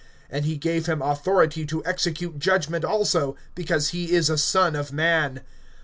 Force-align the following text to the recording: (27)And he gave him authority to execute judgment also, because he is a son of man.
(27)And 0.33 0.41
he 0.45 0.57
gave 0.57 0.87
him 0.87 0.99
authority 1.03 1.63
to 1.63 1.85
execute 1.85 2.39
judgment 2.39 2.83
also, 2.83 3.35
because 3.53 3.89
he 3.89 4.13
is 4.13 4.31
a 4.31 4.35
son 4.39 4.75
of 4.75 4.91
man. 4.91 5.41